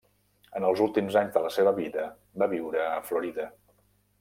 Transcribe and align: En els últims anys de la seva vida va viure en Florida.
En 0.59 0.63
els 0.69 0.79
últims 0.85 1.17
anys 1.21 1.35
de 1.35 1.43
la 1.43 1.51
seva 1.59 1.75
vida 1.81 2.07
va 2.45 2.49
viure 2.57 2.89
en 2.89 3.07
Florida. 3.13 3.49